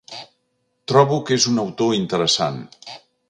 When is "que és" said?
1.27-1.45